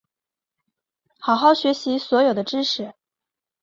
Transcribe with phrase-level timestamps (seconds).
[1.19, 2.95] 好好学习所有的知识